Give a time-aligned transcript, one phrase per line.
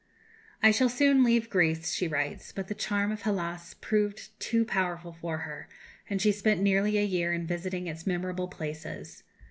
[0.63, 5.13] '""I shall soon leave Greece," she writes; but the charm of Hellas proved too powerful
[5.13, 5.69] for her,
[6.09, 9.21] and she spent nearly a year in visiting its memorable places.